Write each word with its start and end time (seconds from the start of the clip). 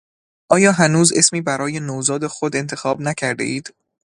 آیا 0.49 0.71
هنوز 0.71 1.13
اسمی 1.15 1.41
برای 1.41 1.79
نوزاد 1.79 2.27
خود 2.27 2.55
انتخاب 2.55 3.01
نکردهاید؟ 3.01 3.73